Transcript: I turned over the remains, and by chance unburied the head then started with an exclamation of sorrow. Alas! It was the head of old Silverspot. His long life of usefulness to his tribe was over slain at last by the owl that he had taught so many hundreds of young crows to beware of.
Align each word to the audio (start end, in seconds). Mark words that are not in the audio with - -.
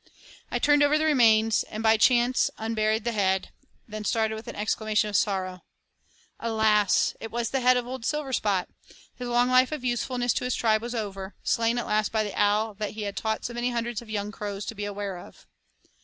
I 0.49 0.57
turned 0.57 0.81
over 0.81 0.97
the 0.97 1.05
remains, 1.05 1.61
and 1.61 1.83
by 1.83 1.95
chance 1.95 2.49
unburied 2.57 3.03
the 3.03 3.11
head 3.11 3.51
then 3.87 4.03
started 4.03 4.33
with 4.33 4.47
an 4.47 4.55
exclamation 4.55 5.11
of 5.11 5.15
sorrow. 5.15 5.63
Alas! 6.39 7.13
It 7.19 7.29
was 7.29 7.51
the 7.51 7.59
head 7.59 7.77
of 7.77 7.85
old 7.85 8.01
Silverspot. 8.01 8.67
His 9.13 9.27
long 9.27 9.49
life 9.49 9.71
of 9.71 9.83
usefulness 9.83 10.33
to 10.33 10.43
his 10.43 10.55
tribe 10.55 10.81
was 10.81 10.95
over 10.95 11.35
slain 11.43 11.77
at 11.77 11.85
last 11.85 12.11
by 12.11 12.23
the 12.23 12.33
owl 12.33 12.73
that 12.79 12.93
he 12.97 13.03
had 13.03 13.15
taught 13.15 13.45
so 13.45 13.53
many 13.53 13.69
hundreds 13.69 14.01
of 14.01 14.09
young 14.09 14.31
crows 14.31 14.65
to 14.65 14.73
beware 14.73 15.19
of. 15.19 15.45